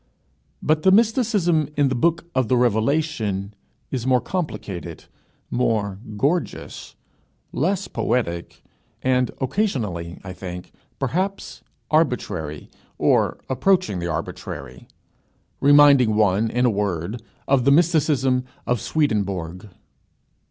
But 0.63 0.81
the 0.81 0.89
mysticism 0.91 1.69
in 1.77 1.89
the 1.89 1.93
Book 1.93 2.25
of 2.33 2.47
the 2.47 2.57
Revelation 2.57 3.53
is 3.91 4.07
more 4.07 4.19
complicated, 4.19 5.05
more 5.51 5.99
gorgeous, 6.17 6.95
less 7.51 7.87
poetic, 7.87 8.63
and 9.03 9.29
occasionally, 9.39 10.19
I 10.23 10.33
think, 10.33 10.71
perhaps 10.97 11.61
arbitrary, 11.91 12.71
or 12.97 13.37
approaching 13.47 13.99
the 13.99 14.07
arbitrary; 14.07 14.87
reminding 15.59 16.15
one, 16.15 16.49
in 16.49 16.65
a 16.65 16.71
word, 16.71 17.21
of 17.47 17.63
the 17.63 17.71
mysticism 17.71 18.45
of 18.65 18.81
Swedenborg. 18.81 19.69